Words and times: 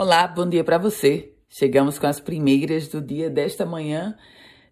Olá, 0.00 0.28
bom 0.28 0.48
dia 0.48 0.62
para 0.62 0.78
você. 0.78 1.32
Chegamos 1.48 1.98
com 1.98 2.06
as 2.06 2.20
primeiras 2.20 2.86
do 2.86 3.00
dia 3.00 3.28
desta 3.28 3.66
manhã, 3.66 4.16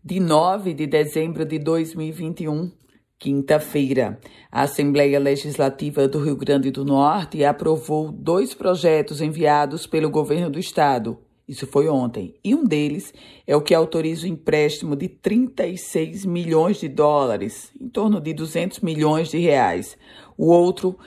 de 0.00 0.21
9 0.21 0.72
de 0.72 0.87
dezembro 0.87 1.45
de 1.45 1.58
2021, 1.58 2.71
quinta-feira. 3.18 4.20
A 4.52 4.62
Assembleia 4.62 5.18
Legislativa 5.18 6.06
do 6.06 6.22
Rio 6.22 6.36
Grande 6.36 6.70
do 6.70 6.84
Norte 6.84 7.44
aprovou 7.44 8.12
dois 8.12 8.54
projetos 8.54 9.20
enviados 9.20 9.84
pelo 9.84 10.08
governo 10.08 10.48
do 10.48 10.61
estado. 10.61 11.18
Isso 11.48 11.64
foi 11.64 11.88
ontem. 11.88 12.34
E 12.42 12.56
um 12.56 12.64
deles 12.64 13.14
é 13.46 13.54
o 13.54 13.60
que 13.60 13.72
autoriza 13.72 14.26
o 14.26 14.28
empréstimo 14.28 14.96
de 14.96 15.08
36 15.08 16.26
milhões 16.26 16.78
de 16.78 16.88
dólares, 16.88 17.70
em 17.80 17.88
torno 17.88 18.20
de 18.20 18.34
200 18.34 18.80
milhões 18.80 19.28
de 19.28 19.38
reais. 19.38 19.96
O 20.36 20.46
outro 20.46 20.98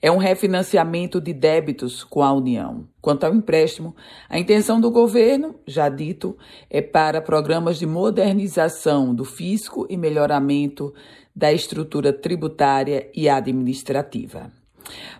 é 0.00 0.10
um 0.10 0.16
refinanciamento 0.16 1.20
de 1.20 1.32
débitos 1.32 2.04
com 2.04 2.22
a 2.22 2.32
União. 2.32 2.86
Quanto 3.00 3.24
ao 3.24 3.34
empréstimo, 3.34 3.94
a 4.28 4.38
intenção 4.38 4.80
do 4.80 4.90
governo, 4.90 5.56
já 5.66 5.88
dito, 5.88 6.38
é 6.70 6.80
para 6.80 7.20
programas 7.20 7.76
de 7.76 7.86
modernização 7.86 9.12
do 9.12 9.24
fisco 9.24 9.84
e 9.90 9.96
melhoramento 9.96 10.94
da 11.34 11.52
estrutura 11.52 12.12
tributária 12.12 13.10
e 13.12 13.28
administrativa. 13.28 14.57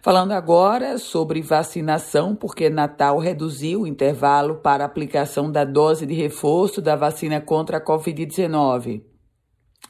Falando 0.00 0.32
agora 0.32 0.98
sobre 0.98 1.42
vacinação, 1.42 2.34
porque 2.34 2.70
Natal 2.70 3.18
reduziu 3.18 3.82
o 3.82 3.86
intervalo 3.86 4.56
para 4.56 4.84
aplicação 4.84 5.50
da 5.50 5.64
dose 5.64 6.06
de 6.06 6.14
reforço 6.14 6.80
da 6.80 6.96
vacina 6.96 7.41
contra 7.41 7.78
a 7.78 7.84
Covid-19. 7.84 9.02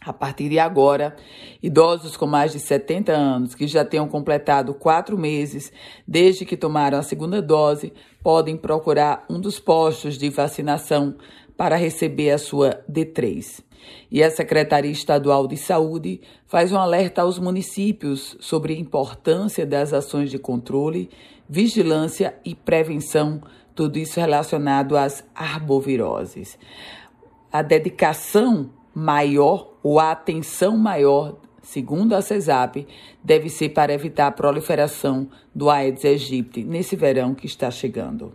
A 0.00 0.12
partir 0.12 0.48
de 0.48 0.58
agora, 0.58 1.16
idosos 1.62 2.16
com 2.16 2.26
mais 2.26 2.52
de 2.52 2.60
70 2.60 3.12
anos 3.12 3.54
que 3.54 3.66
já 3.66 3.84
tenham 3.84 4.08
completado 4.08 4.72
quatro 4.72 5.18
meses 5.18 5.72
desde 6.06 6.44
que 6.44 6.56
tomaram 6.56 6.98
a 6.98 7.02
segunda 7.02 7.42
dose 7.42 7.92
podem 8.22 8.56
procurar 8.56 9.24
um 9.28 9.40
dos 9.40 9.58
postos 9.58 10.16
de 10.16 10.30
vacinação 10.30 11.16
para 11.56 11.74
receber 11.74 12.30
a 12.30 12.38
sua 12.38 12.84
D3. 12.88 13.62
E 14.10 14.22
a 14.22 14.30
Secretaria 14.30 14.90
Estadual 14.90 15.48
de 15.48 15.56
Saúde 15.56 16.20
faz 16.46 16.72
um 16.72 16.78
alerta 16.78 17.22
aos 17.22 17.38
municípios 17.38 18.36
sobre 18.40 18.74
a 18.74 18.78
importância 18.78 19.66
das 19.66 19.92
ações 19.92 20.30
de 20.30 20.38
controle, 20.38 21.10
vigilância 21.48 22.36
e 22.44 22.54
prevenção, 22.54 23.40
tudo 23.74 23.98
isso 23.98 24.20
relacionado 24.20 24.96
às 24.96 25.24
arboviroses. 25.34 26.58
A 27.50 27.62
dedicação 27.62 28.70
maior 28.98 29.74
ou 29.80 30.00
a 30.00 30.10
atenção 30.10 30.76
maior, 30.76 31.36
segundo 31.62 32.16
a 32.16 32.20
CESAP, 32.20 32.84
deve 33.22 33.48
ser 33.48 33.68
para 33.68 33.92
evitar 33.92 34.26
a 34.26 34.32
proliferação 34.32 35.28
do 35.54 35.70
Aedes 35.70 36.04
aegypti 36.04 36.64
nesse 36.64 36.96
verão 36.96 37.32
que 37.32 37.46
está 37.46 37.70
chegando. 37.70 38.32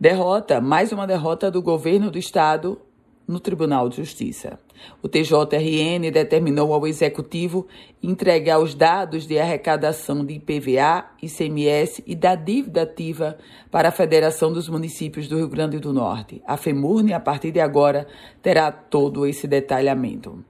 Derrota, 0.00 0.58
mais 0.58 0.90
uma 0.90 1.06
derrota 1.06 1.50
do 1.50 1.60
governo 1.60 2.10
do 2.10 2.18
estado 2.18 2.80
no 3.26 3.40
Tribunal 3.40 3.88
de 3.88 3.96
Justiça. 3.96 4.58
O 5.02 5.08
TJRN 5.08 6.10
determinou 6.12 6.72
ao 6.72 6.86
Executivo 6.86 7.66
entregar 8.02 8.58
os 8.58 8.74
dados 8.74 9.26
de 9.26 9.38
arrecadação 9.38 10.24
de 10.24 10.34
IPVA, 10.34 11.06
ICMS 11.22 12.02
e 12.06 12.14
da 12.14 12.34
dívida 12.34 12.82
ativa 12.82 13.38
para 13.70 13.88
a 13.88 13.92
Federação 13.92 14.52
dos 14.52 14.68
Municípios 14.68 15.26
do 15.26 15.36
Rio 15.36 15.48
Grande 15.48 15.78
do 15.78 15.92
Norte. 15.92 16.42
A 16.46 16.56
FEMURNE, 16.56 17.14
a 17.14 17.20
partir 17.20 17.50
de 17.50 17.60
agora, 17.60 18.06
terá 18.42 18.70
todo 18.70 19.26
esse 19.26 19.46
detalhamento. 19.46 20.44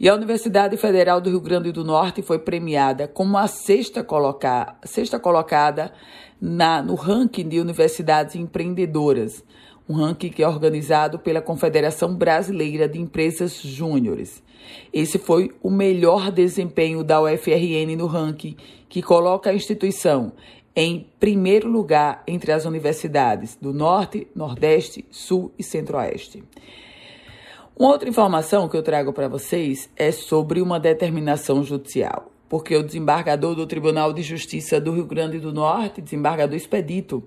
E 0.00 0.08
a 0.08 0.14
Universidade 0.14 0.76
Federal 0.76 1.20
do 1.20 1.28
Rio 1.28 1.40
Grande 1.40 1.72
do 1.72 1.84
Norte 1.84 2.22
foi 2.22 2.38
premiada 2.38 3.08
como 3.08 3.36
a 3.36 3.48
sexta, 3.48 4.04
colocar, 4.04 4.78
sexta 4.84 5.18
colocada 5.18 5.92
na, 6.40 6.80
no 6.80 6.94
ranking 6.94 7.48
de 7.48 7.60
universidades 7.60 8.36
empreendedoras 8.36 9.44
um 9.88 9.94
ranking 9.94 10.28
que 10.28 10.42
é 10.42 10.48
organizado 10.48 11.18
pela 11.18 11.40
Confederação 11.40 12.14
Brasileira 12.14 12.88
de 12.88 13.00
Empresas 13.00 13.60
Júniores. 13.60 14.42
Esse 14.92 15.18
foi 15.18 15.50
o 15.62 15.70
melhor 15.70 16.30
desempenho 16.30 17.02
da 17.02 17.22
UFRN 17.22 17.96
no 17.96 18.06
ranking, 18.06 18.56
que 18.88 19.00
coloca 19.00 19.50
a 19.50 19.54
instituição 19.54 20.32
em 20.76 21.06
primeiro 21.18 21.68
lugar 21.68 22.22
entre 22.26 22.52
as 22.52 22.64
universidades 22.64 23.56
do 23.56 23.72
Norte, 23.72 24.28
Nordeste, 24.34 25.04
Sul 25.10 25.50
e 25.58 25.62
Centro-Oeste. 25.62 26.44
Uma 27.76 27.90
outra 27.90 28.08
informação 28.08 28.68
que 28.68 28.76
eu 28.76 28.82
trago 28.82 29.12
para 29.12 29.28
vocês 29.28 29.88
é 29.96 30.12
sobre 30.12 30.60
uma 30.60 30.78
determinação 30.78 31.62
judicial 31.62 32.30
porque 32.48 32.74
o 32.74 32.82
desembargador 32.82 33.54
do 33.54 33.66
Tribunal 33.66 34.12
de 34.12 34.22
Justiça 34.22 34.80
do 34.80 34.92
Rio 34.92 35.04
Grande 35.04 35.38
do 35.38 35.52
Norte, 35.52 36.00
desembargador 36.00 36.56
Expedito, 36.56 37.22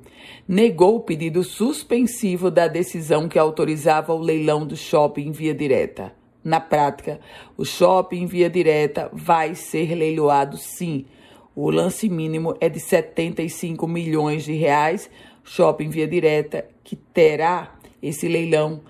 negou 0.47 0.95
o 0.95 1.01
pedido 1.01 1.43
suspensivo 1.43 2.49
da 2.49 2.67
decisão 2.67 3.29
que 3.29 3.37
autorizava 3.37 4.13
o 4.13 4.19
leilão 4.19 4.65
do 4.65 4.75
shopping 4.75 5.27
em 5.27 5.31
via 5.31 5.53
direta. 5.53 6.13
Na 6.43 6.59
prática, 6.59 7.19
o 7.55 7.63
shopping 7.63 8.23
em 8.23 8.25
via 8.25 8.49
direta 8.49 9.09
vai 9.13 9.53
ser 9.53 9.93
leiloado 9.93 10.57
sim. 10.57 11.05
O 11.55 11.69
lance 11.69 12.09
mínimo 12.09 12.55
é 12.59 12.67
de 12.67 12.79
75 12.79 13.87
milhões 13.87 14.43
de 14.43 14.53
reais, 14.53 15.07
shopping 15.43 15.89
via 15.89 16.07
direta 16.07 16.65
que 16.83 16.95
terá 16.95 17.75
esse 18.01 18.27
leilão 18.27 18.81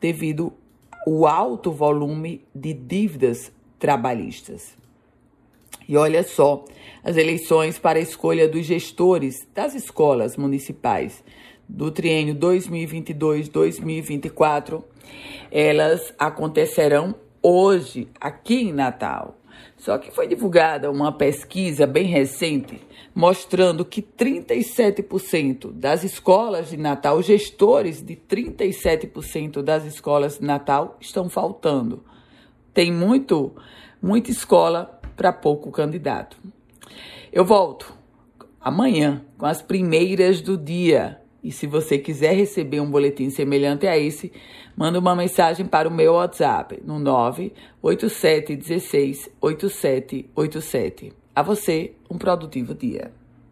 devido 0.00 0.50
ao 1.06 1.26
alto 1.26 1.70
volume 1.70 2.42
de 2.54 2.72
dívidas 2.72 3.52
trabalhistas. 3.78 4.83
E 5.88 5.96
olha 5.96 6.22
só, 6.22 6.62
as 7.02 7.16
eleições 7.16 7.78
para 7.78 7.98
a 7.98 8.02
escolha 8.02 8.46
dos 8.48 8.66
gestores 8.66 9.48
das 9.54 9.74
escolas 9.74 10.36
municipais 10.36 11.24
do 11.68 11.90
triênio 11.90 12.36
2022-2024, 12.36 14.84
elas 15.50 16.14
acontecerão 16.18 17.14
hoje 17.42 18.08
aqui 18.20 18.62
em 18.62 18.72
Natal. 18.72 19.36
Só 19.76 19.98
que 19.98 20.10
foi 20.10 20.26
divulgada 20.26 20.90
uma 20.90 21.12
pesquisa 21.12 21.86
bem 21.86 22.06
recente 22.06 22.80
mostrando 23.14 23.84
que 23.84 24.02
37% 24.02 25.70
das 25.70 26.02
escolas 26.02 26.70
de 26.70 26.76
Natal, 26.76 27.22
gestores 27.22 28.02
de 28.02 28.16
37% 28.16 29.62
das 29.62 29.84
escolas 29.84 30.38
de 30.38 30.44
Natal 30.44 30.96
estão 31.00 31.28
faltando. 31.28 32.02
Tem 32.72 32.90
muito, 32.90 33.52
muita 34.02 34.32
escola 34.32 34.93
para 35.16 35.32
pouco 35.32 35.70
candidato. 35.70 36.36
Eu 37.32 37.44
volto 37.44 37.96
amanhã 38.60 39.24
com 39.36 39.46
as 39.46 39.60
primeiras 39.60 40.40
do 40.40 40.56
dia. 40.56 41.20
E 41.42 41.50
se 41.52 41.66
você 41.66 41.98
quiser 41.98 42.34
receber 42.34 42.80
um 42.80 42.90
boletim 42.90 43.28
semelhante 43.28 43.86
a 43.86 43.98
esse, 43.98 44.32
manda 44.76 44.98
uma 44.98 45.14
mensagem 45.14 45.66
para 45.66 45.88
o 45.88 45.92
meu 45.92 46.14
WhatsApp 46.14 46.80
no 46.84 46.98
98716 46.98 49.30
8787. 49.40 51.12
A 51.36 51.42
você, 51.42 51.92
um 52.10 52.16
produtivo 52.16 52.74
dia. 52.74 53.12